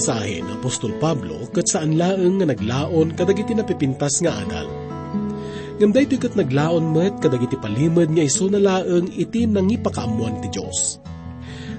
[0.00, 4.64] mensahe ng Apostol Pablo kat saan laeng nga naglaon kadagiti napipintas nga adal.
[5.76, 10.96] Ngam daytoy kat naglaon met kadagiti palimod nga iso na laeng iti nangipakaamuan ti Dios.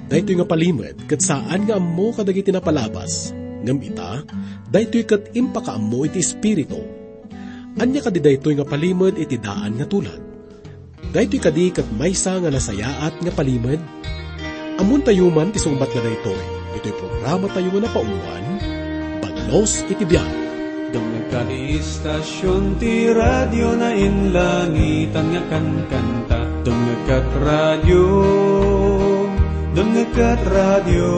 [0.06, 3.34] Daytoy nga palimod kat saan nga ammo kadagiti napalabas.
[3.66, 4.22] Ngam ita,
[4.70, 6.78] daytoy kat impakaammo iti espiritu.
[7.82, 10.22] Anya kadi daytoy nga palimod iti daan nga tulad.
[11.10, 13.82] Daytoy kadi kat maysa nga nasayaat nga palimod.
[14.78, 18.46] Amun tayo man ti sungbat nga daytoy Ito'y programa tayo na paumuan,
[19.20, 20.24] Bagnos Itibiyan.
[20.96, 26.40] Dong di istasyon ti radyo na inlangitan nga kankanta.
[26.64, 26.84] Dong
[27.44, 28.06] radyo,
[29.76, 29.96] dong
[30.48, 31.12] radyo.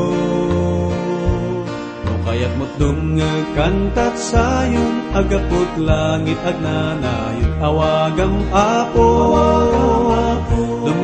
[2.01, 3.21] No kayat mo't dong
[3.53, 9.09] kantat sayon, agapot langit ag nanayon, awagam apo,
[10.49, 10.61] radyo.
[10.85, 11.01] Dong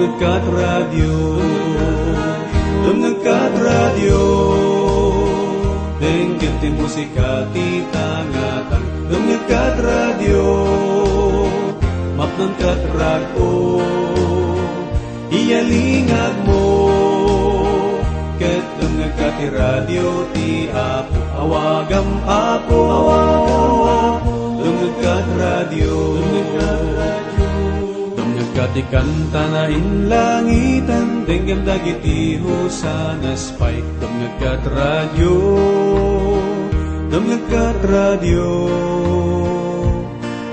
[0.58, 1.14] radyo
[6.00, 9.28] Denggit ti musika ti tangatan Dong
[9.84, 10.48] radyo
[12.16, 13.80] Mapnon kat rago
[15.30, 16.66] Iyalingag mo.
[18.42, 21.18] Ket dong ti radyo ti apo.
[21.46, 22.82] Awagam apo.
[24.58, 25.96] Dong radyo Dong radyo
[28.60, 35.36] Katikanta na inlangitan Denggam dagiti husanas pay Dam nagkat radyo
[37.08, 38.52] Dam nagkat radyo.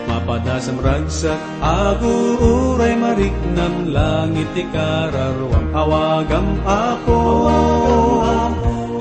[0.07, 7.23] Mapadasam ragsak Ago uray mariknam Langit ti kararwam Awagam ako.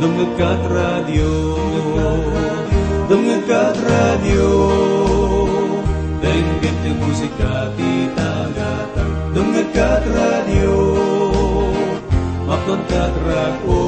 [0.01, 1.33] Dam nagkat radyo
[3.05, 4.49] Dam nagkat radyo
[6.25, 7.64] Denggam musika
[10.05, 10.75] ti radio
[12.45, 13.85] Mapnon kat rako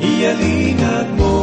[0.00, 1.36] Iyalingag mo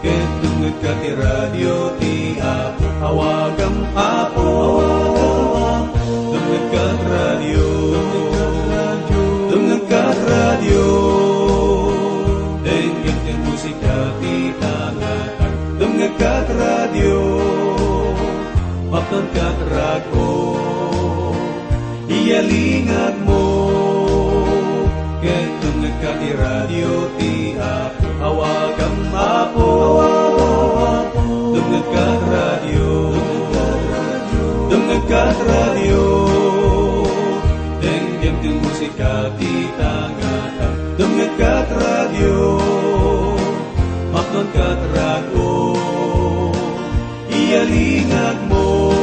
[0.00, 4.52] Ket dungag kat radio Ti apo awagam apo
[6.32, 7.66] Dungag kat radio
[9.52, 10.86] Dungag kat radio
[12.64, 17.20] Denggam ti musika ti tangatan Dungag kat radio
[18.88, 19.56] Mapnon kat
[22.28, 23.44] rako Iyalingag mo.
[25.24, 29.70] Ketong nagkati radio ti apo Awagam apo
[32.28, 32.92] radio.
[34.68, 36.04] Dong nagkat radio.
[37.80, 40.68] Denggam ti musika ti tangata.
[41.00, 42.60] Dong nagkat radio.
[44.12, 45.80] Maknon kat rago.
[47.32, 48.97] Iyalingag mo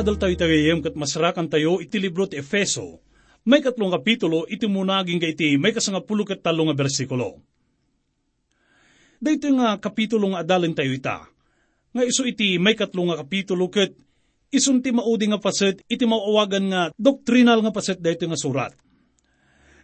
[0.00, 3.04] adal tayo tayo kat masarakan tayo iti libro ti Efeso,
[3.44, 7.44] may katlong kapitulo, iti munaging ka iti may kasangapulo kat talo nga bersikulo.
[9.20, 11.28] Dito nga kapitulo nga adalin tayo ita.
[11.92, 13.92] Nga iso iti may katlong nga kapitulo kat
[14.48, 18.72] isun ti maudi nga paset iti mauawagan nga doktrinal nga paset dito nga surat.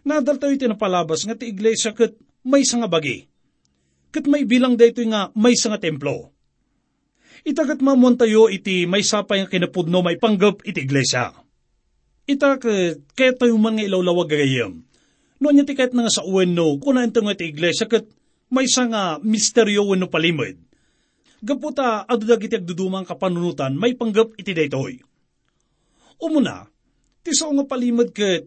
[0.01, 3.29] Nadal tayo iti napalabas nga ti iglesia kat may nga bagi.
[4.09, 6.33] Kat may bilang dito nga may nga templo.
[7.41, 11.33] Itagat mamuan tayo iti may sapay nga kinapudno may panggap iti iglesia
[12.29, 14.85] Ita ka, kaya tayo man nga ilawlawag gagayam.
[15.41, 18.05] No niya ti kahit nga sa uwan no, kuna ito nga ti iglesia kat
[18.53, 20.53] may isa nga misteryo no palimod.
[21.41, 25.01] Gaputa, adudag iti agdudumang kapanunutan, may panggap iti daytoy.
[26.21, 26.69] Umuna,
[27.25, 28.45] ti sao nga palimod kat,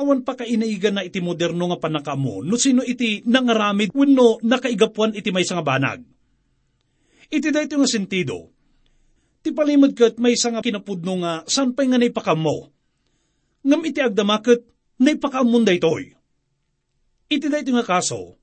[0.00, 5.28] awan pa kainaigan na iti moderno nga panakamo, no sino iti nangaramid, wenno nakaigapuan iti
[5.28, 6.00] may nga banag.
[7.30, 8.50] Iti dayto nga sentido,
[9.40, 12.56] ti palimod kat may isa nga kinapudno nga, san pa nga naipakamo,
[13.62, 14.60] ngam iti agdamakot,
[14.98, 16.10] naipakamunday toy.
[17.30, 18.34] Iti da iti nga kaso,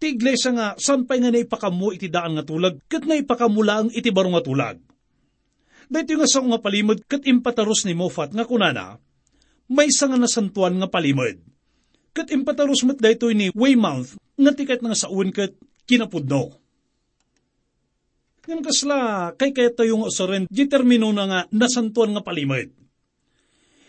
[0.00, 4.32] ti iglesia nga sanpay nga naipakamu iti daan nga tulag, kat naipakamula ang iti baro
[4.32, 4.80] nga tulag.
[5.90, 8.96] Dito nga sa nga palimod, kat impataros ni Mofat nga kunana,
[9.68, 11.36] may isa nga nasantuan nga palimod.
[12.16, 15.52] Kat impataros mat dito ni Weymouth, nga tikat nga sa uwan kat
[15.84, 16.59] kinapudno.
[18.50, 22.66] Ngam kasla, kay kaya tayo nga usarin, di termino na nga nasantuan nga palimod.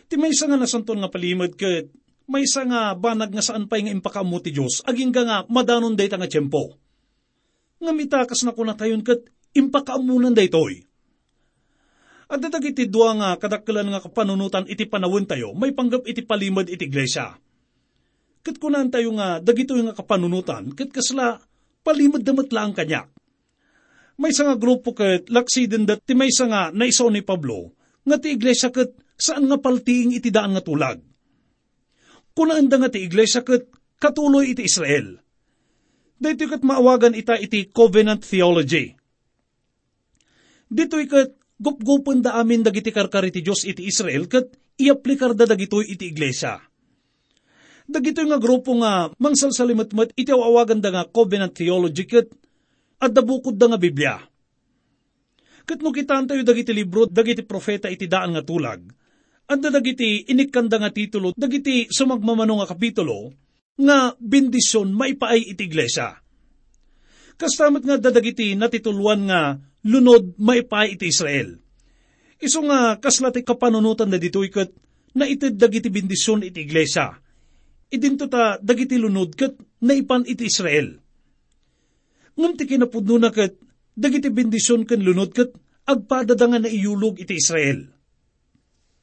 [0.05, 1.89] Ti may nga nasanton nga palimod ket
[2.29, 6.29] may nga banag nga saan pay nga impakamu ti Diyos, aging nga madanon dayta nga
[6.29, 6.77] tiyempo.
[7.81, 10.85] Nga mitakas na kunatayon ket impakaamunan daytoy.
[12.29, 16.69] At dadag iti dua nga kadakkelan nga kapanunutan iti panawin tayo, may panggap iti palimad
[16.69, 17.33] iti iglesia.
[18.45, 21.41] Kat kunan tayo nga, dagito nga kapanunutan, kat kasla
[21.81, 23.09] palimad damat lang kanyak.
[24.21, 27.73] May nga grupo kat laksiden dat ti may nga naisaw ni Pablo,
[28.05, 31.01] nga ti iglesia kat saan nga paltiing iti daan nga tulag.
[32.37, 33.65] Kunaan da nga ti iglesia kat
[33.97, 35.17] katuloy iti Israel.
[36.21, 38.93] Dito kat maawagan ita iti covenant theology.
[40.69, 45.89] Dito ikat gupgupon da amin dagiti karkari ti Diyos iti Israel kat iaplikar da dagitoy
[45.89, 46.61] iti iglesia.
[47.89, 52.29] Dagitoy nga grupo nga mangsalsalimatmat iti awagan da nga covenant theology kat
[53.01, 54.21] at dabukod da nga Biblia.
[55.65, 58.81] Kat no kitaan tayo dagiti libro, dagiti profeta iti daan nga tulag,
[59.49, 63.33] at dagiti inikanda nga titulo, dagiti sumagmamano nga kapitulo,
[63.81, 66.21] nga bendisyon maipaay iti iglesia.
[67.41, 69.57] Kastamat nga dadagiti natituluan nga
[69.89, 71.57] lunod maipay iti Israel.
[72.37, 74.69] Iso nga kaslati kapanunutan na dito ikat
[75.17, 77.17] na itid dagiti bendisyon iti iglesia.
[77.89, 81.00] Idinto ta dagiti lunod kat naipan iti Israel.
[82.39, 83.55] Ngam ti kinapudno na kat
[83.95, 85.51] dagiti bendisyon kan lunod kat
[85.87, 87.91] agpadada nga naiyulog iti Israel.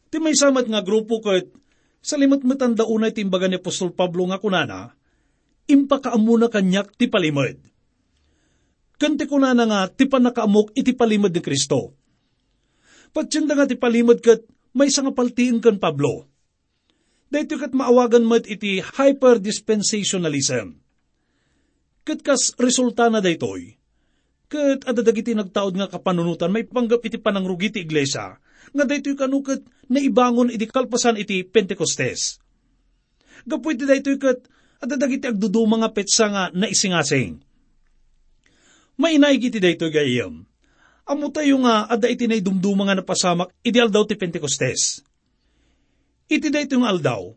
[0.09, 1.53] Ti may samat nga grupo kat
[2.01, 4.97] sa limat-matan daunay timbaga ni Apostol Pablo nga kunana,
[5.69, 7.69] impakaamuna kanyak ti palimod
[8.99, 11.95] Kanti ko na nga, ti panakaamok iti palimod ni Kristo.
[13.15, 14.43] Patsyanda nga ti palimod kat
[14.75, 16.27] may nga paltiin kan Pablo.
[17.31, 20.83] Dahito kat maawagan mat iti hyper-dispensationalism.
[22.09, 23.77] Kat kas resulta na daytoy.
[24.49, 28.41] Kat adadagiti nagtaod nga kapanunutan may panggap iti panangrugi ti iglesia,
[28.73, 29.61] nga daytoy kanukat
[29.93, 32.41] na ibangon iti kalpasan iti Pentecostes.
[33.45, 34.49] Gapu iti daytoy kat
[34.81, 37.45] adadagiti agduduma nga petsa nga naisingasing
[38.99, 40.43] Mainay giti dayto gayam.
[41.07, 45.07] Amo tayo nga ada iti nay dumduma nga napasamak ideal daw ti Pentecostes.
[46.27, 47.31] Iti dayto nga aldaw,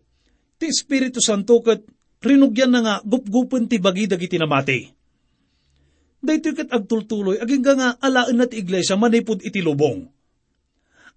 [0.58, 1.86] ti Espiritu Santo kat
[2.22, 4.80] rinugyan na nga gupgupan ti bagi dagiti namati.
[6.22, 10.06] Dayto kat agtultuloy aging nga alaan na ti iglesia manipod iti lubong.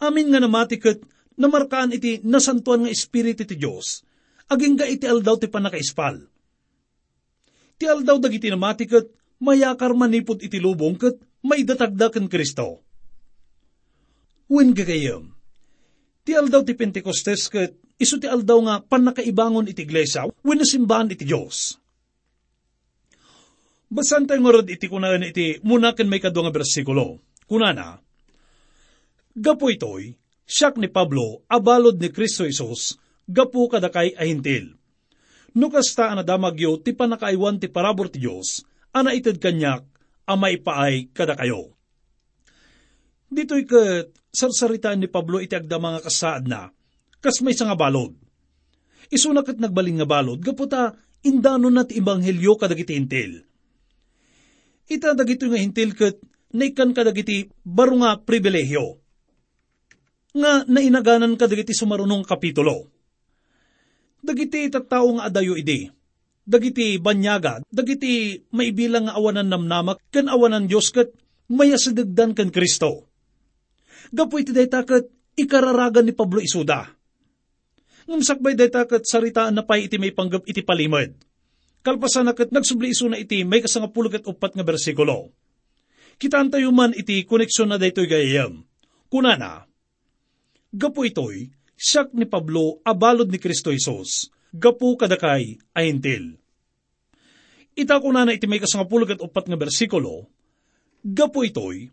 [0.00, 1.04] Amin nga namati kat
[1.36, 4.00] namarkaan iti nasantuan nga Espiritu ti Diyos,
[4.48, 6.24] aging ga iti aldaw ti panakaispal.
[7.76, 9.12] Ti aldaw dagiti namati kat
[9.44, 12.80] mayakar manipod iti lubong kat may datagdakan Kristo.
[14.48, 15.36] Wen gagayam,
[16.24, 21.24] ti aldaw ti Pentecostes kat iso ti aldaw nga panakaibangon iti iglesia wen simbahan iti
[21.26, 21.78] Diyos.
[23.90, 27.22] Basan tayo nga iti kunaan iti munakan may kadwa nga bersikulo.
[27.44, 28.00] Kunana,
[29.34, 30.14] Gapo itoy,
[30.46, 32.94] siyak ni Pablo, abalod ni Kristo Isos,
[33.26, 34.78] gapo kadakay ahintil.
[35.58, 38.62] Nukasta anadamagyo ti panakaiwan ti parabor ti Diyos,
[38.94, 39.82] ana itad kanyak,
[40.30, 41.74] amay paay kada kayo.
[43.26, 46.70] Dito'y kat sarsaritaan ni Pablo iti agda mga kasaad na,
[47.24, 48.12] kas may nga balod.
[49.08, 50.92] Isunak at nagbaling nga balod, gaputa
[51.24, 53.40] indano nat ibanghelyo kadagiti intil.
[54.84, 56.20] Ita dagito nga hintil kat
[56.52, 59.00] naikan kadagiti baro nga pribilehyo.
[60.36, 62.92] Nga nainaganan kadagiti sumarunong kapitulo.
[64.20, 65.88] Dagiti tattao nga adayo idi
[66.44, 71.10] dagiti banyaga, dagiti maibilang nga awanan namnamak, kan awanan Diyos kat
[71.48, 73.08] mayasadagdan kan Kristo.
[74.12, 76.86] Gapo iti dayta kat ikararagan ni Pablo Isuda.
[78.04, 81.16] Ngumsakbay dayta kat saritaan na pay iti may panggap iti palimod.
[81.84, 85.32] Kalpasan na kat nagsubli iso na iti may kasangapulog at upat nga bersikulo.
[86.20, 88.64] Kitaan tayo man iti koneksyon na daytoy gayam.
[89.08, 89.68] Kunana,
[90.72, 96.38] gapo itoy, siyak ni Pablo abalod ni Kristo Isos gapu kadakay ahintil.
[97.74, 100.30] Ita ko na na iti may kasangapulag at upat nga bersikulo,
[101.02, 101.90] gapu itoy,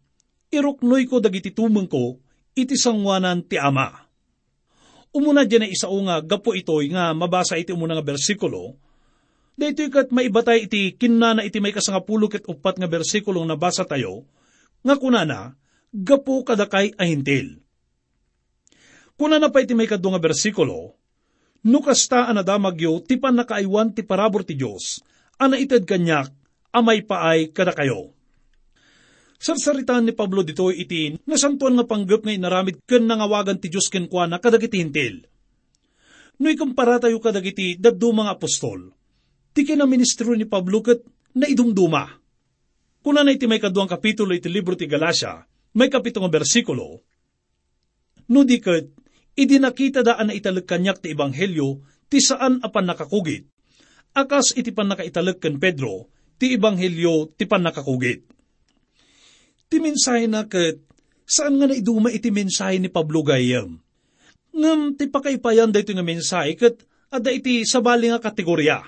[0.54, 2.22] iruknoy ko dagiti tumeng ko,
[2.54, 4.11] iti sangwanan ti ama.
[5.12, 8.80] Umuna dyan na isao nga gapo itoy nga mabasa iti umuna nga bersikulo,
[9.60, 14.24] daytoy kat maibatay iti kinana iti may kasangapulog at upat nga bersikulong nabasa tayo,
[14.82, 15.60] nga kunana,
[15.92, 17.60] gapo kadakay ahintil.
[19.20, 20.96] Kunana pa iti may kadwa nga bersikulo,
[21.62, 25.06] Nukasta anadamagyo ti panakaiwan ti parabor ti Diyos,
[25.38, 26.34] ana ited kanyak,
[26.74, 28.18] amay paay kada kayo.
[29.42, 34.06] Sarsaritaan ni Pablo dito iti nasantuan nga panggap nga inaramid ken nangawagan ti Diyos ken
[34.06, 35.26] kwa na kadagiti hintil.
[36.38, 38.94] No ikumpara tayo kadagiti daddo mga apostol,
[39.58, 41.02] ti kina ministro ni Pablo ket
[41.34, 42.22] na idumduma.
[43.02, 45.42] Kuna na iti may kaduang kapitulo iti libro ti Galacia,
[45.74, 47.02] may kapitong bersikulo,
[48.30, 48.94] no di ket
[49.34, 51.82] idinakita daan na italag kanyak ti ebanghelyo
[52.14, 53.50] ti saan apan nakakugit.
[54.14, 58.41] Akas iti pan nakaitalag kan Pedro, ti ebanghelyo ti pan nakakugit.
[59.72, 60.84] Ti mensahe na kat,
[61.24, 63.80] saan nga na iduma iti mensahe ni Pablo gayam?
[64.52, 68.84] Ngam ti pakaipayan dito nga mensahe kat ada iti sabali nga kategorya.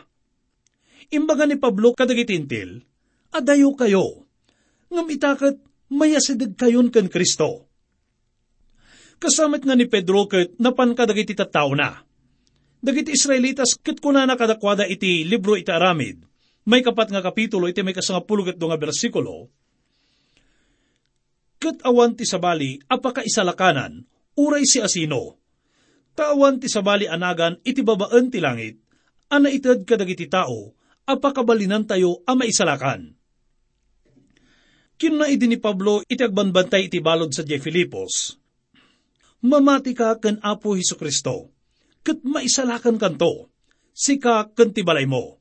[1.15, 2.83] Imbaga ni Pablo kadagitintil,
[3.31, 4.27] adayo kayo.
[4.91, 5.55] Ngam itakat
[5.87, 7.71] mayasidag kayon kan Kristo.
[9.23, 12.03] Kasamit nga ni Pedro kat napan kadagiti tattao na.
[12.83, 16.27] Dagiti Israelitas kit kuna na kadakwada iti libro iti aramid.
[16.67, 19.47] May kapat nga kapitulo iti may kasangapulog at nga bersikulo.
[21.63, 24.03] Kat awan ti sabali apaka isalakanan,
[24.35, 25.39] uray si asino.
[26.11, 28.83] Tawan ti sabali anagan iti babaan ti langit,
[29.31, 30.75] ana itad kadagiti tao,
[31.07, 33.15] apakabalinan tayo ama isalakan.
[34.99, 38.35] Kinuna idi ni Pablo iti agbanbantay iti balod sa Diya Filipos.
[39.47, 41.47] Mamati ka kan Apo Heso Kristo,
[42.03, 43.47] kat maisalakan kanto,
[43.95, 45.39] sika kan tibalay mo.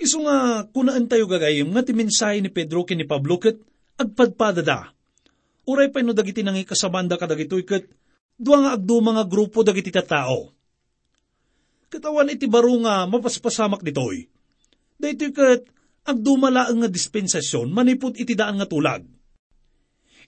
[0.00, 3.36] Iso nga, kunaan tayo gagayim nga ti mensahe ni Pedro kini Pablo
[3.96, 4.92] kat agpadpadada.
[5.66, 7.88] Uray pa no dagiti nangi kasabanda kadagitoy kat
[8.36, 10.52] duwa nga agdo mga grupo dagiti tao.
[11.88, 14.28] Katawan iti baro nga mapaspasamak ditoy.
[15.00, 15.60] Daytoy kat
[16.06, 19.02] agdumalaang nga dispensasyon manipod iti daan nga tulag.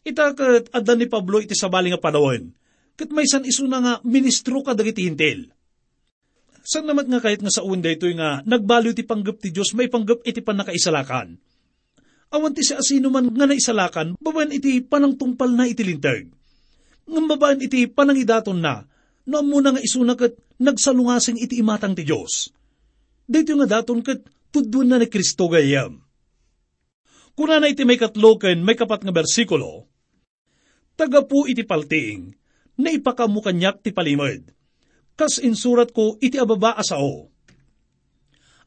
[0.02, 2.50] Ita kat adda ni Pablo iti sabali nga panawon.
[2.98, 5.54] Kat may san iso na nga ministro ka dagiti hintil.
[6.66, 9.86] San namat nga kahit nga sa uwan daytoy nga nagbaliw ti panggap ti Diyos may
[9.86, 11.38] panggap iti panakaisalakan.
[12.28, 16.28] Awan ti si asino man nga naisalakan, babayan iti panangtungpal na iti lintag.
[17.08, 18.84] Ngam babaan iti panangidaton na,
[19.24, 22.52] no muna nga isunak at nagsalungasing iti imatang ti Diyos.
[23.24, 26.04] Dito nga daton kat tudwan na ni Kristo gayam.
[27.32, 29.88] Kuna na iti may katloken, may kapat nga bersikulo,
[30.98, 32.34] taga po iti paltiing,
[32.76, 34.50] na ipakamukanyak ti palimod.
[35.14, 37.30] Kas insurat ko iti ababa asao.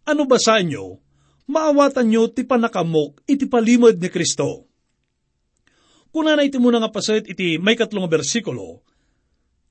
[0.07, 1.10] Ano ba sa inyo?
[1.51, 4.71] Maawatan nyo ti panakamok iti palimod ni Kristo.
[6.15, 8.79] Kuna na iti muna nga pasit iti may katlong bersikulo,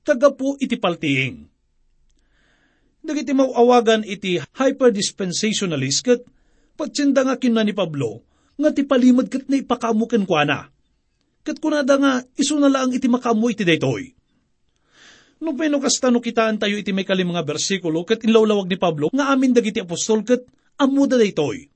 [0.05, 1.49] taga po iti paltiing.
[3.01, 6.21] Dagiti mauawagan iti hyperdispensationalist kat
[6.77, 8.21] patsinda nga kinna ni Pablo
[8.61, 10.69] nga ti palimod kat na ipakamukin kwa na.
[11.41, 14.13] Kat kunada nga iso na lang iti makamu iti daytoy.
[15.41, 19.33] Nung pinukasta no kitaan tayo iti may kalim mga bersikulo kat inlawlawag ni Pablo nga
[19.33, 20.45] amin dagiti apostol kat
[20.77, 21.70] amuda daytoy.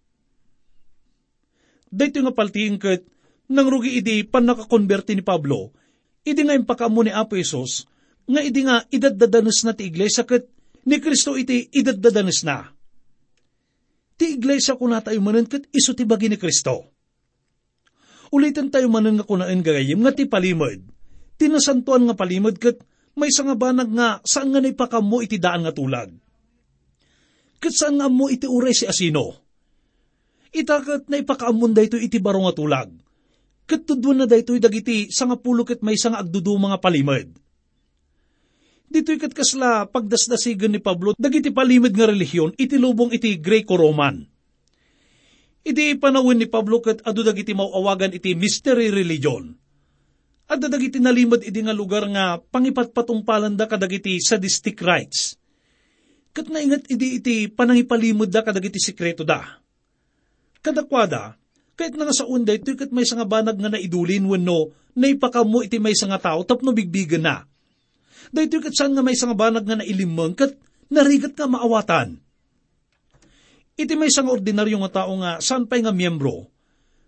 [1.95, 3.07] Daytoy nga paltiing kat
[3.47, 5.71] nang rugi idi pan nakakonverti ni Pablo,
[6.27, 7.87] idi nga impakamu ni Apo Isos,
[8.27, 10.43] nga idi nga idaddadanas na ti iglesia kat
[10.83, 12.67] ni Kristo iti idaddadanas na.
[14.19, 16.91] Ti iglesia kuna tayo manan kat iso ti bagi ni Kristo.
[18.35, 20.83] Ulitin tayo manan nga kunaan gagayim nga ti palimod.
[21.39, 22.81] Tinasantuan nga palimod kat
[23.15, 26.11] may nga banag nga saan nga naipakamo iti daan nga tulag.
[27.63, 29.44] Kat saan nga mo iti uray si asino?
[30.55, 32.89] Itakat na ipakaamon dayto iti baro nga tulag.
[33.67, 37.27] Kat tudwan na dayto dagiti sa nga pulo kat may nga agdudu mga palimod.
[38.87, 44.23] Dito'y kat kasla pagdasdasigan ni Pablo, dagiti palimod nga relihiyon, iti lubong iti Greco-Roman.
[45.65, 49.57] Iti panawin ni Pablo kat adu dagiti mauawagan iti mystery religion
[50.45, 55.37] at dadagiti nalimad iti nga lugar nga pangipatpatungpalan da kadagiti sadistic rights.
[56.35, 59.64] Kat naingat iti iti panangipalimod da kadagiti sikreto da.
[60.65, 61.37] Kadakwada,
[61.77, 65.77] kahit nga sa unday, ito kat may nga banag nga naidulin wano na ipakamo iti
[65.77, 67.45] may nga tao tapno bigbigan na.
[68.33, 70.57] Dahito kat saan nga may nga banag nga nailimang kat
[70.89, 72.17] narigat nga maawatan.
[73.77, 76.49] Iti may nga ordinaryo nga tao nga saan pa'y nga miyembro,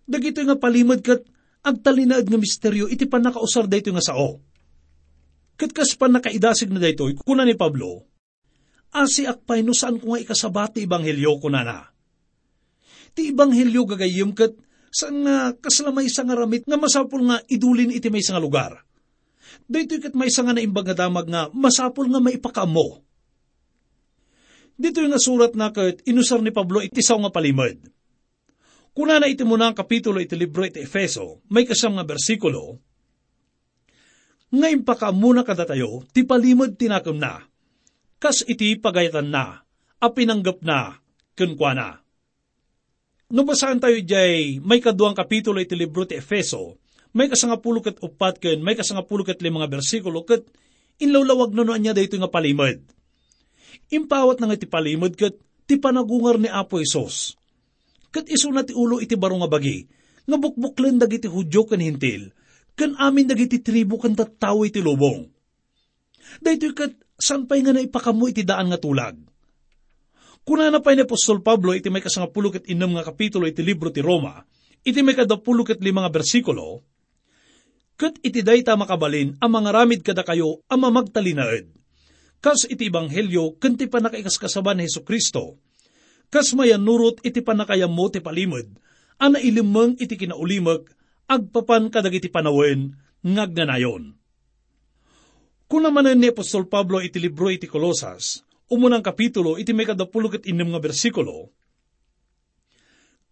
[0.05, 1.25] dagito nga palimod kat
[1.65, 4.37] agtalinaad nga misteryo iti pa nakausar dayto nga sao.
[5.57, 8.05] Katkas pa nakaidasig na dayto, kuna ni Pablo,
[8.93, 11.96] asi akpay no saan ko nga ikasabati ibanghelyo kuna na.
[13.17, 14.53] Ti ibanghelyo gagayim kat
[14.93, 18.86] saan nga kaslamay sa nga ramit nga masapul nga idulin iti may nga lugar.
[19.65, 23.01] Dayto kat may nga naimbag nga damag nga masapul nga maipakamo.
[24.77, 27.81] Dito yung nga surat na kat inusar ni Pablo iti saw nga palimod
[28.93, 32.81] Kuna na iti muna ang kapitulo iti libro iti Efeso, may kasam nga bersikulo,
[34.47, 37.43] Ngayon pa ka muna kadatayo, ti palimod tinakam na,
[38.17, 39.62] kas iti pagayatan na,
[40.00, 41.03] a pinanggap na,
[41.36, 41.89] kunkwa na.
[43.27, 46.79] Nubasaan tayo jay, may kaduang kapitulo iti libro iti Efeso,
[47.12, 50.48] may kasangapulo kat upat ken, may kasangapulo kat limang bersikulo kat,
[51.03, 52.79] inlawlawag noan niya dito nga palimod.
[53.91, 55.36] Impawat na nga iti palimod kat,
[55.67, 57.36] ti panagungar ni Apo Isos
[58.17, 59.86] kat iso na ti ulo iti baro nga bagi,
[60.25, 62.34] nga bukbuklen dagiti hudyo kan hintil,
[62.74, 65.29] kan amin dagiti tribo kan tattaw iti lubong.
[66.41, 69.15] Dahito kat sanpay nga na ipakamo iti daan nga tulag.
[70.47, 73.91] Kuna na pa ni Apostol Pablo iti may kasangapulo kat inam nga kapitulo iti libro
[73.91, 74.47] ti Roma,
[74.79, 76.87] iti may kadapulo ket limang bersikulo,
[77.99, 81.67] ket iti dayta makabalin ang mga ramid kada kayo ang mamagtalinaed.
[82.39, 85.59] Kas iti ebanghelyo ken ti panakaikaskasaban ni Heso Kristo.
[86.31, 88.71] Kas mayan nurot iti panakayam mo ti palimod,
[89.19, 90.87] ana ilimeng iti kinaulimag,
[91.27, 94.15] agpapan kadagiti panawen, ngagnanayon.
[95.67, 100.47] Kung naman ni Apostol Pablo iti libro iti Kolosas, umunang kapitulo iti may kadapulo ket
[100.47, 101.51] inem nga bersikulo,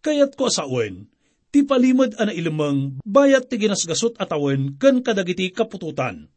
[0.06, 1.10] Kayat ko asawen,
[1.50, 6.30] ti palimod ana ilimang bayat ti ginasgasot atawen ken kadagiti kapututan.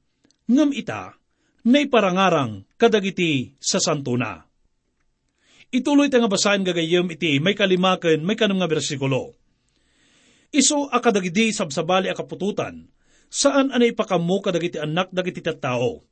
[0.48, 1.12] Ngem ita,
[1.68, 4.48] nay parangarang kadagiti sa santuna.
[5.68, 9.36] Ituloy nga basahin gagayem iti may kalimaken may kanang nga bersikulo.
[10.48, 12.88] Iso akadagiti sabsabali a kapututan,
[13.28, 16.08] saan anay pakamu kadagiti anak dagiti tattao.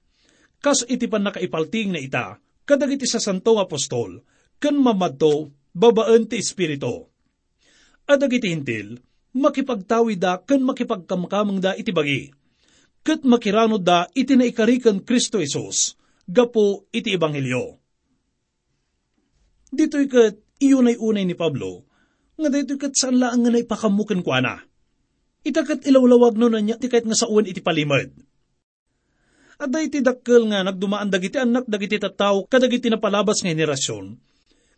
[0.61, 4.21] Kas iti pan nakaipalting na ita, kadagiti sa santong apostol,
[4.59, 7.07] kan mamadto, babaan ti espiritu.
[8.11, 8.99] Adagiti hintil,
[9.39, 12.29] makipagtawi da kan makipagkamkamang da iti bagi.
[13.07, 15.95] Kat makiranod da iti naikarikan Kristo Isos,
[16.27, 17.79] gapo iti ebanghelyo.
[19.71, 21.87] Dito'y kat iyunay-unay ni Pablo,
[22.35, 24.67] nga dito'y kat saan laang nga naipakamukin ko ana.
[25.47, 28.11] Itakat ilawlawag no na niya ti nga sa uwan iti palimad.
[29.57, 34.05] At iti dakkel nga nagdumaan dagiti anak dagiti tattaw kadagiti napalabas nga henerasyon,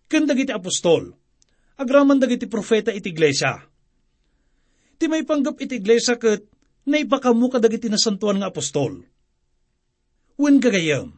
[0.07, 1.11] ken dagiti apostol,
[1.75, 3.59] agraman dagiti profeta iti iglesia.
[4.99, 6.47] Ti may panggap iti iglesia ket
[6.87, 9.03] naipakamu kadagiti nasantuan nga apostol.
[10.39, 11.11] Wen kagayam,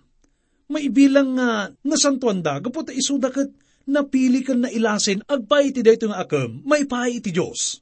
[0.72, 3.52] may bilang nga nasantuan da, kapot isuda ket
[3.84, 7.76] napili kan na ilasin, agpay iti dayto nga akam, may pahay iti Diyos.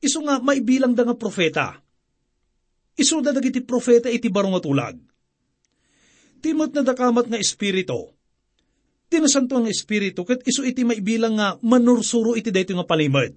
[0.00, 1.84] Isu nga may bilang da nga profeta.
[2.96, 4.96] Isu da dagiti profeta iti barong nga tulag.
[6.40, 8.16] Timot na dakamat nga espirito.
[9.06, 13.36] Tinasanto nga espiritu, kat isu iti may bilang nga manursuro iti dayto nga palimad.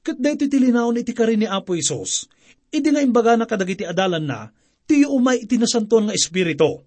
[0.00, 2.30] Kat dayto iti linawon iti karin ni Apo Isos,
[2.72, 4.48] iti nga imbaga na kadagiti adalan na,
[4.88, 6.80] tiyo umay iti nasantuan nga espiritu.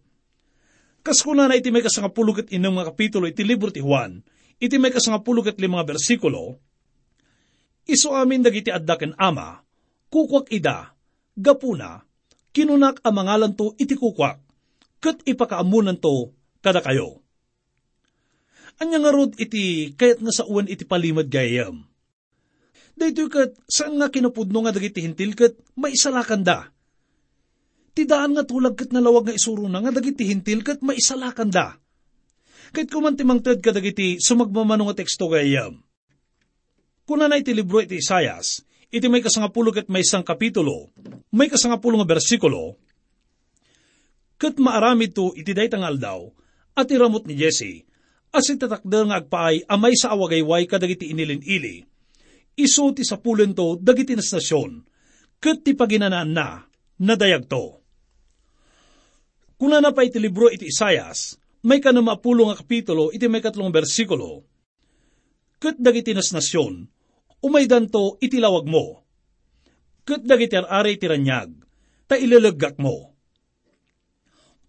[1.06, 4.24] Kas kuna na iti may kasangapulog at inang mga kapitulo iti libro ti Juan,
[4.58, 6.58] iti may kasangapulog at limang bersikulo,
[7.82, 9.66] Iso amin dagiti addaken ama,
[10.14, 10.94] kukwak ida,
[11.38, 12.04] gapuna,
[12.52, 14.40] kinunak ang mangalan to iti kukwak,
[15.02, 17.22] kat ipakaamunan to kada kayo.
[18.82, 21.86] Anya nga iti kayat nga sa uwan iti palimad gayam.
[22.98, 26.70] Daytoy kat saan nga kinapudno nga dagiti hintil kat maisalakan da.
[27.92, 31.78] Tidaan nga tulag kat nalawag nga isuro na nga dagiti hintil kat maisalakan da.
[32.72, 35.84] Kahit kumantimang tad ka dagiti sumagmamano nga teksto gayam
[37.04, 40.92] Kuna na iti libro iti Isayas, iti may kasangapulog at may isang kapitulo,
[41.32, 42.76] may kasangapulong nga bersikulo,
[44.42, 46.26] Kat maaramid to iti daytang aldaw,
[46.74, 47.86] at iramot ni Jesse,
[48.34, 51.86] as itatakder nga agpaay amay sa awagayway kadagiti inilin-ili,
[52.58, 54.82] iso ti sapulen to dagiti nastasyon,
[55.38, 56.66] kat ti paginanaan na,
[56.98, 57.86] nadayag to.
[59.62, 64.42] Kuna na pa iti libro iti Isayas, may kanamapulo nga kapitulo iti may katlong bersikulo,
[65.62, 66.90] kat dagiti nasnasyon,
[67.42, 69.02] umaydan to itilawag mo.
[70.06, 71.54] Kat dagiti ari tiranyag,
[72.10, 73.14] ta ilalagak mo.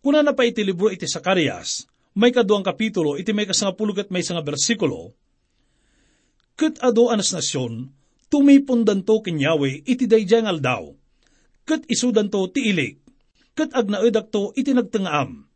[0.03, 1.87] Kuna na pa iti libro iti Sakarias,
[2.19, 5.15] may kaduang kapitulo iti may kasangapulog at may sanga bersikulo,
[6.53, 7.89] Kat ado anas nasyon,
[8.29, 10.93] tumipundan to kinyawe iti dayjang aldaw,
[11.65, 13.01] kat isudan to ti ilik,
[13.57, 15.49] kat agnaedak to iti nagtangam,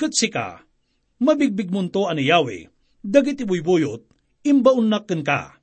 [0.00, 0.64] kat sika,
[1.20, 2.56] mabigbig munto ani yawe,
[3.04, 4.00] dagiti buybuyot,
[4.48, 5.59] imbaun nakken ka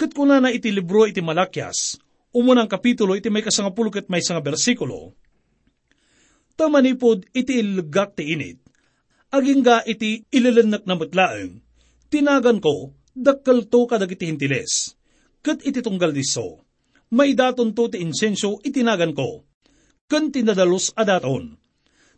[0.00, 2.00] Kat kuna na iti libro iti Malakyas,
[2.32, 5.12] umunang kapitulo iti may kasangapulo kat may sanga bersikulo,
[6.56, 8.56] tamanipod iti ilgak ti init,
[9.28, 11.60] aging ga iti ililanak na matlaeng,
[12.08, 14.96] tinagan ko, dakkal to kadagiti hintiles,
[15.44, 16.64] kat iti tunggal diso,
[17.12, 19.44] may daton to ti insensyo itinagan ko,
[20.08, 21.60] kan tinadalos adaton,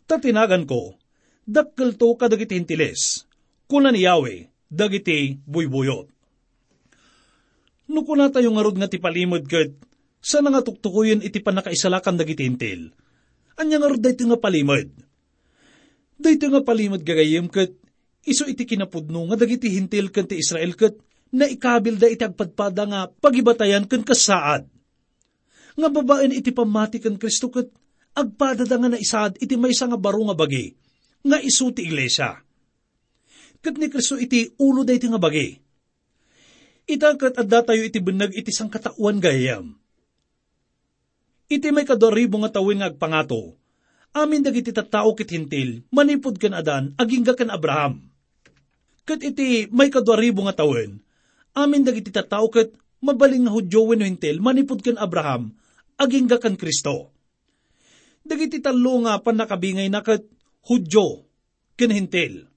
[0.07, 0.95] ta tinagan ko,
[1.43, 3.27] dakkal to kadagiti hintiles,
[3.67, 6.12] kuna ni Yahweh, dagiti buybuyot.
[7.93, 9.69] Nuko na tayo nga nga ti palimod kat,
[10.17, 12.89] sana nga tuktukuyin iti panakaisalakan dagiti intil.
[13.53, 14.89] Anya nga rod dayto nga palimod.
[16.17, 17.69] Dayto nga palimod gagayim kat,
[18.25, 20.97] iso iti kinapudno nga dagiti hintil kan ti Israel kat,
[21.37, 24.65] na ikabil da iti agpadpada nga pagibatayan kan kasaad.
[25.77, 27.69] Nga babaen iti pamati kan Kristo kat,
[28.17, 30.73] agpada da nga na isaad iti may nga baro nga bagi,
[31.21, 32.41] nga isu ti iglesia.
[33.61, 35.62] Kat ni Kristo iti ulo da iti nga bagi
[36.83, 39.75] Itakat adda tayo iti benag iti sang katauan gayam.
[41.47, 43.55] Iti may kadoribo nga tawin nga agpangato.
[44.13, 48.13] Amin dagiti tattao kit hintil, manipod kan adan, agingga kan Abraham.
[49.03, 51.03] Kat iti may kadwaribo nga tawin,
[51.51, 52.71] amin dagiti tataw ket
[53.03, 55.51] mabaling nga Hudyo wenno hintel manipud ken Abraham
[55.99, 57.11] aging kan Kristo.
[58.23, 60.23] Dagiti talo nga panakabingay na ket
[60.63, 61.27] Hudyo
[61.75, 62.47] ken hintel.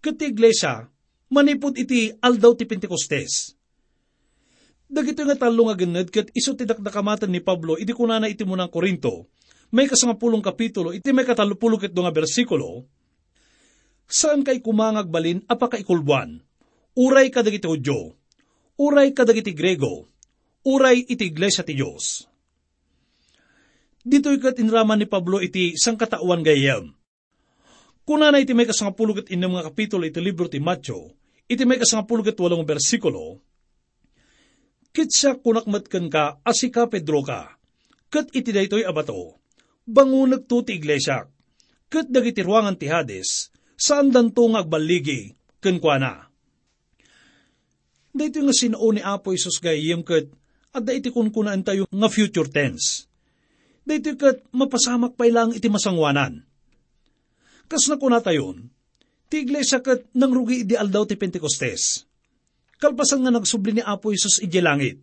[0.00, 0.88] Ket iglesia
[1.34, 3.58] manipud iti aldaw ti Pentecostes.
[4.86, 8.70] Dagito nga talo nga ganad ket iso ti dakdakamatan ni Pablo iti kunana iti munang
[8.70, 9.26] Korinto
[9.74, 12.86] may kasangapulong kapitulo iti may katalupulong ket nga bersikulo
[14.06, 16.38] saan kay kumangag balin apaka ikulbuan
[16.94, 18.14] uray kadagiti Hudyo
[18.78, 20.10] uray kadagiti Grego,
[20.66, 22.26] uray iti iglesia ti Diyos.
[24.04, 26.92] Dito ikat inraman ni Pablo iti sang katawan gayam.
[28.04, 31.16] Kuna na iti may kasangapulog at inyong mga kapitulo iti libro ti Matyo,
[31.50, 33.40] iti may kasangapulog at walong bersikulo,
[34.94, 37.58] Kitsa kunakmat kan ka, asika Pedro ka,
[38.14, 39.42] kat iti daytoy abato,
[39.82, 41.26] bangunag to ti iglesia,
[41.90, 46.12] kat dagiti ruangan ti Hades, saan danto nga agbaligi, kan kwa na.
[48.14, 50.30] Dito nga sinao ni Apo Isos gayem kat
[50.70, 53.10] at daiti kun kunaan tayo nga future tense.
[53.82, 56.46] Dito kat mapasamak pa ilang iti masangwanan.
[57.66, 58.70] Kas na kuna tayon,
[59.34, 62.06] ti iglesia kat nang rugi idi aldaw ti Pentecostes.
[62.78, 65.02] Kalpasan nga nagsubli ni Apo Isos iti langit.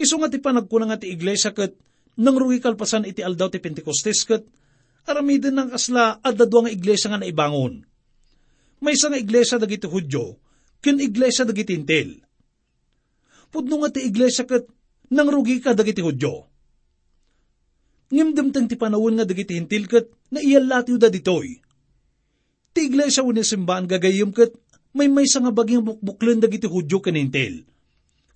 [0.00, 1.76] Iso nga ti panagkuna nga ti iglesia kat
[2.16, 4.40] nang rugi kalpasan iti aldaw ti Pentecostes kat
[5.04, 7.84] aramidin ng kasla at dadwa nga iglesia nga naibangon.
[8.80, 10.40] May isa nga iglesia dagiti Hudyo,
[10.80, 12.16] ken iglesia dagiti intel.
[13.52, 14.64] Pudno nga ti iglesia kat
[15.12, 16.48] nang rugi ka dagiti hudyo.
[18.08, 21.65] Ngimdam ti panawon nga dagiti intil kat na iyalatiw da ditoy.
[22.76, 24.52] Ti iglesia wani simbahan gagayom kat
[24.92, 27.64] may may nga baging bukbuklan dagiti hudyo ken intel.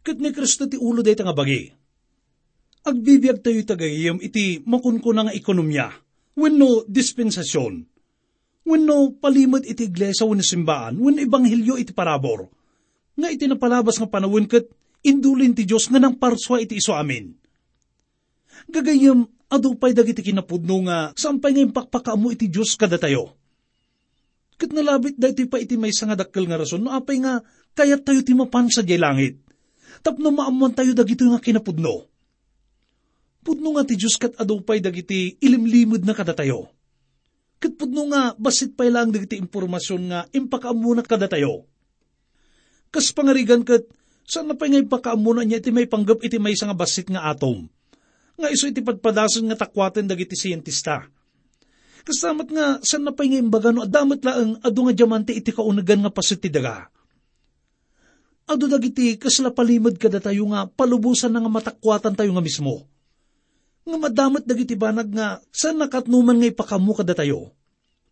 [0.00, 1.68] Kat ni Kristo ti ulo day nga bagi.
[2.88, 5.92] Agbibiyag tayo tagayom iti makunkuna nga ekonomiya,
[6.40, 7.84] wenno dispensasyon,
[8.60, 12.46] Wenno palimod iti iglesia wenno simbaan, wenno ibanghilyo iti parabor.
[13.16, 14.68] Nga iti napalabas nga panawin kat
[15.00, 17.32] indulin ti Diyos nga nang parswa iti iso amin.
[18.68, 23.39] Gagayam, adupay dagiti kinapudno nga sampay nga impakpakamo iti Diyos kada tayo.
[24.60, 27.40] Kat nalabit dahito pa iti may nga dakkel nga rason, no apay nga
[27.72, 29.40] kayat tayo ti mapan sa langit.
[30.04, 32.04] Tapno maamuan tayo dagito nga kinapudno.
[33.40, 36.68] Pudno nga ti Diyos kat adupay dagiti ilimlimod na kada tayo
[37.60, 41.68] Kat pudno nga, basit pa lang dagiti impormasyon nga impakaamuna kada tayo.
[42.88, 43.84] Kas pangarigan kat,
[44.24, 47.68] saan na pa nga impakaamuna niya iti may panggap iti may nga basit nga atom.
[48.40, 51.04] Nga iso iti padpadasan nga takwaten dagiti siyentista.
[52.00, 56.06] Kasamat nga, saan na pa nga imbaga no, adamat laang adu nga diamante iti kaunagan
[56.06, 56.88] nga pasit ti daga.
[58.50, 62.90] Ado dagiti kasla palimod kada tayo nga palubusan nga matakwatan tayo nga mismo
[63.90, 67.50] nga madamat dagiti banag nga saan nakatnuman nga ipakamu kada tayo.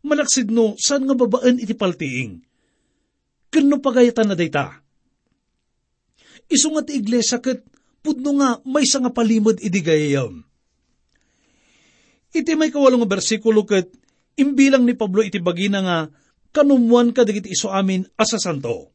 [0.03, 2.41] Malaksid no, saan nga babaan iti paltiing.
[3.49, 4.81] Kano pagayatan na dayta.
[6.49, 7.61] Iso nga ti iglesia kat
[8.01, 10.48] pudno nga may nga palimod idigayayam.
[12.35, 13.89] Iti may kawalong bersikulo kat
[14.37, 15.99] imbilang ni Pablo iti bagina nga
[16.53, 18.93] kanumuan ka dagiti iso amin asa santo.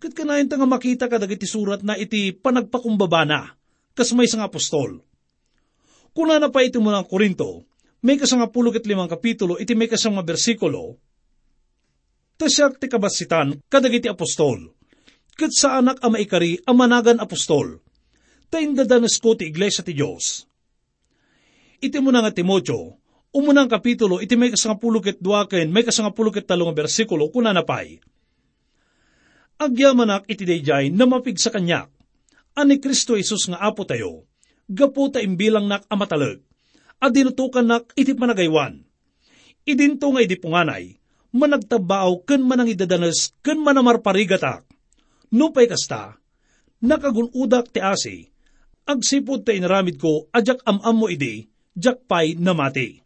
[0.00, 3.56] Kat kanayon ta nga makita ka dagiti surat na iti panagpakumbabana
[3.94, 5.04] kas may sang apostol
[6.14, 7.66] Kuna na pa iti mo ng Korinto,
[8.06, 10.94] may kasanga pulukit limang kapitulo, iti may kasanga bersikulo,
[12.38, 14.78] tasyak ti kabasitan kadagiti apostol,
[15.34, 17.82] kat sa anak ama ikari amanagan apostol,
[18.46, 20.46] ta indadanas ko ti iglesia ti Diyos.
[21.84, 22.96] Iti mo nga Timotyo,
[23.36, 28.00] umunang kapitulo, iti may kasanga pulukit duwaken, may kasanga pulukit talong bersikulo, kuna na pa'y.
[29.60, 31.92] Agyamanak iti dayjay na mapig sa kanyak,
[32.56, 34.24] ani Kristo Isus nga apo tayo,
[34.64, 36.40] gapu ta imbilang nak amatalag,
[37.04, 38.80] at dinutukan nak iti panagaywan.
[39.68, 40.96] Idinto nga idi punganay,
[41.36, 44.64] managtabao ken manang idadanas ken manamarparigatak.
[45.36, 46.16] Nupay kasta,
[46.80, 48.32] nakagunudak ti asi,
[48.88, 53.02] agsipod ta inaramid ko ajak amam mo idi, jakpay na mati.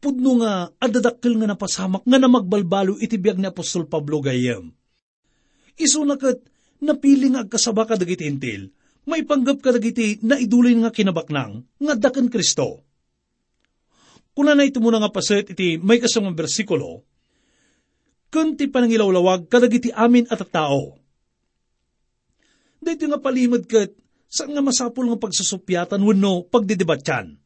[0.00, 4.68] Pudno nga adadakkel nga napasamak nga na magbalbalo iti biyag ni Apostol Pablo gayem.
[5.80, 6.44] Iso nakat
[6.84, 8.68] napili nga agkasaba ka dagiti intil,
[9.08, 12.84] may panggap ka dagiti na idulin nga kinabaknang nga daken Kristo.
[14.36, 17.06] Kuna na ito muna nga paset iti may kasamang bersikulo,
[18.34, 20.98] kunti panangilawlawag kadagiti amin at tao.
[22.82, 23.94] Dito nga palimod kat
[24.34, 27.38] saan nga masapul nga pagsusupyatan wano pagdidebatyan.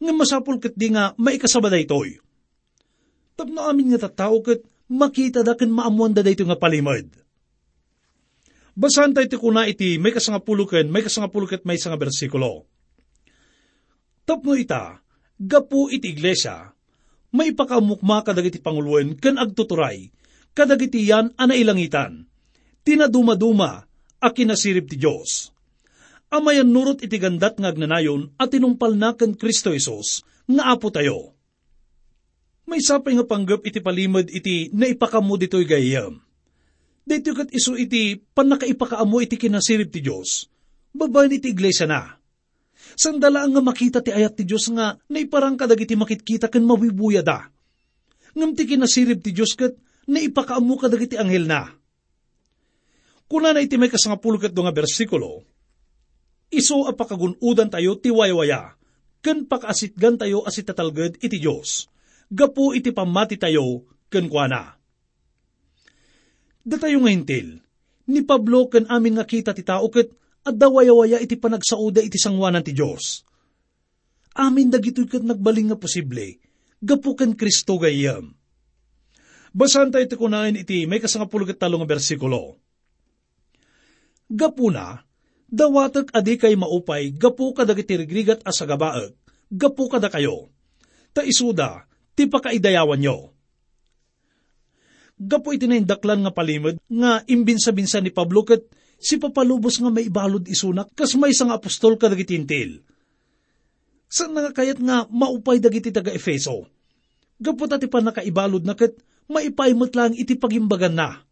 [0.00, 2.16] Nga masapul kat di nga maikasaba da itoy.
[3.36, 7.12] Tapno amin nga tatao kat makita da kan maamuan da dito nga palimod
[8.78, 12.62] Basahan tayo kuna iti may kasangapulukan, may kasangapulukat may nga bersikulo.
[14.22, 15.02] Tapno ita,
[15.34, 16.70] gapu iti iglesia,
[17.34, 20.14] may pakamukma kadagiti panguluan kan agtuturay,
[20.54, 22.30] kadagiti yan ana ilangitan.
[22.86, 23.82] tinaduma-duma,
[24.22, 25.57] a kinasirip ti Diyos.
[26.28, 31.32] Amayan nurot iti gandat nga agnanayon at tinumpal na kan Kristo Isos, nga apo tayo.
[32.68, 36.20] May sapay nga panggap iti palimod iti naipakamu dito'y gayam.
[37.08, 40.44] Dito kat iso iti panakaipakaamo iti kinasirip ti Diyos.
[40.92, 42.20] Babayan iti iglesia na.
[42.92, 47.48] Sandala nga makita ti ayat ti Diyos nga naiparang kadag iti makitkita kan mawibuya da.
[48.36, 49.72] Ngam ti kinasirip ti Diyos kat
[50.04, 51.72] naipakaamo kadag iti anghel na.
[53.24, 55.48] Kuna na iti may kasangapulkat nga bersikulo,
[56.48, 58.76] iso apakagunudan tayo ti waywaya,
[59.20, 61.88] ken pakasitgan tayo asit tatalged iti Diyos,
[62.32, 64.76] gapu iti pamati tayo ken kuana.
[66.68, 67.64] Datayo nga hintil,
[68.08, 70.12] ni Pablo ken amin nga kita ti tao ket
[70.44, 73.24] adda wayawaya iti panagsauda iti sangwanan ti Diyos.
[74.38, 76.40] Amin dagitoy ket nagbaling nga posible,
[76.80, 78.36] gapu ken Kristo gayam.
[79.52, 82.60] Basan tayo iti kunain iti may kasangapulgat talo nga bersikulo
[84.28, 85.07] Gapuna,
[85.48, 89.16] dawatek adi kay maupay, gapu kada gitirigrigat as agabaek,
[89.48, 90.52] gapu kada kayo.
[91.16, 93.32] Ta isuda, ti pakaidayawan nyo.
[95.18, 98.62] Gapu itinaindaklan nga palimod, nga imbinsa-binsa ni Pablo kat
[99.02, 102.86] si papalubos nga may ibalod isunak, kas may isang apostol kadagitintil.
[104.06, 106.70] Saan nga kayat nga maupay dagiti taga Efeso?
[107.42, 108.94] Gapu ti pa nakaibalod na kat
[109.26, 111.22] maipaimot lang iti pagimbagan na.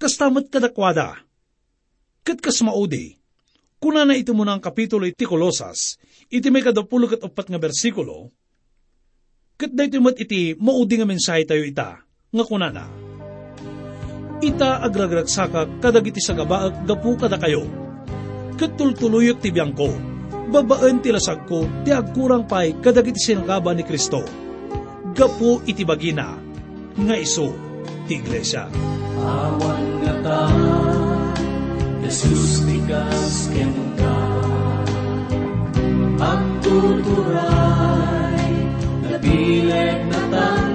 [0.00, 1.28] Kastamat kadakwada
[2.20, 3.19] Kat kas maudi,
[3.80, 5.96] kuna na iti mo ang kapitulo iti Kolosas,
[6.28, 8.28] iti may kadapulo kat upat nga bersikulo,
[9.56, 12.86] kat da iti mat iti maudi nga mensahe tayo ita, nga kuna na.
[14.40, 17.64] Ita agragragsaka kadag iti sa gabaak gapu kada kayo,
[18.60, 19.90] kat tultuluyot ti biyangko,
[20.52, 24.20] babaan ti lasag ko, ti agkurang pay kadag iti sinagaba ni Kristo.
[25.16, 26.36] Gapu iti bagina,
[27.00, 27.52] nga iso
[28.04, 28.68] ti iglesia.
[29.20, 30.89] Awan nga ta
[32.10, 34.18] Jesus tikas ken ka
[36.18, 38.50] Ang tuturay
[39.06, 40.69] Nabileg na tango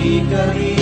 [0.00, 0.79] Marie, Marie.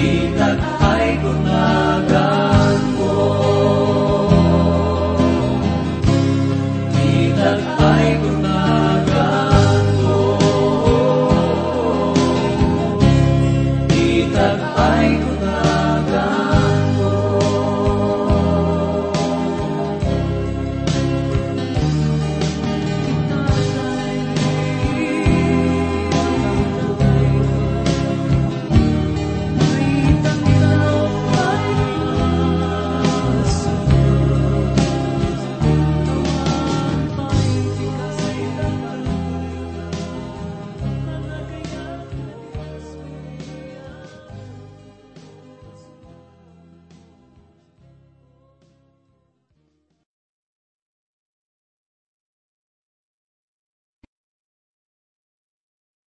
[0.00, 2.19] kalangitan ay tumagal.